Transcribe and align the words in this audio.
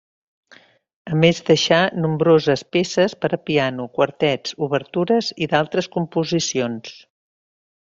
A 1.15 1.17
més 1.23 1.41
deixà, 1.49 1.81
nombroses 2.07 2.65
peces 2.77 3.15
per 3.27 3.31
a 3.37 3.41
piano, 3.51 3.87
quartets, 4.01 4.59
obertures 4.71 5.33
i 5.47 5.53
d'altres 5.55 5.95
composicions. 6.01 7.01